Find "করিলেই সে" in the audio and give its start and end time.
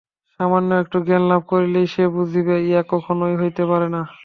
1.51-2.03